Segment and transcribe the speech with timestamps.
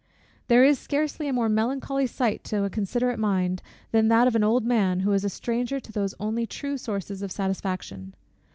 [0.47, 3.61] There is scarcely a more melancholy sight to a considerate mind,
[3.91, 7.21] than that of an old man, who is a stranger to those only true sources
[7.21, 8.15] of satisfaction.